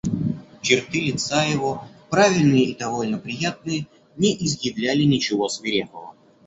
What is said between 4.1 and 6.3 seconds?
не изъявляли ничего свирепого.